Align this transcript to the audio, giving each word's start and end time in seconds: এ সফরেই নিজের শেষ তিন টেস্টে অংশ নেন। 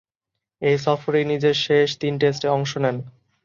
এ 0.61 0.71
সফরেই 0.77 1.25
নিজের 1.25 1.55
শেষ 1.65 1.87
তিন 2.01 2.13
টেস্টে 2.21 2.47
অংশ 2.47 2.71
নেন। 2.77 2.97